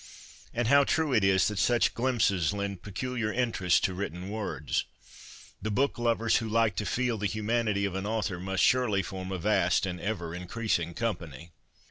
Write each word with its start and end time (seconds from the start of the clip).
And 0.51 0.67
how 0.67 0.83
true 0.83 1.13
it 1.13 1.23
is 1.23 1.47
that 1.47 1.59
such 1.59 1.93
glimpses 1.93 2.53
lend 2.53 2.81
peculiar 2.81 3.31
interest 3.31 3.83
to 3.83 3.93
written 3.93 4.31
words! 4.31 4.85
The 5.61 5.69
book 5.69 5.99
lovers 5.99 6.37
who 6.37 6.49
like 6.49 6.75
to 6.77 6.87
feel 6.87 7.19
the 7.19 7.27
humanity 7.27 7.85
of 7.85 7.93
an 7.93 8.07
author 8.07 8.39
must 8.39 8.63
surely 8.63 9.03
form 9.03 9.31
a 9.31 9.37
vast 9.37 9.85
and 9.85 10.01
ever 10.01 10.33
increasing 10.33 10.95
com 10.95 11.17
pany. 11.17 11.49